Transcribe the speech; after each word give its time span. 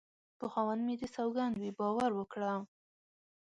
په 0.39 0.45
خاوند 0.51 0.81
مې 0.85 0.95
دې 0.99 1.07
سوگند 1.15 1.53
وي 1.57 1.71
باور 1.79 2.11
وکړه 2.15 2.53